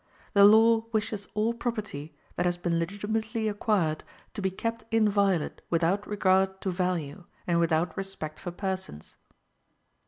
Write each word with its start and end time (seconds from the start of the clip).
The 0.33 0.45
law 0.45 0.85
wishes 0.91 1.27
all 1.35 1.53
property, 1.53 2.15
that 2.35 2.47
has 2.47 2.57
been 2.57 2.79
legitimately 2.79 3.47
acquired, 3.47 4.03
to 4.33 4.41
be 4.41 4.49
kept 4.49 4.83
inviolate 4.89 5.61
without 5.69 6.07
regard 6.07 6.59
to 6.61 6.71
value, 6.71 7.25
and 7.45 7.59
without 7.59 7.95
respect 7.95 8.39
for 8.39 8.49
persons. 8.49 9.15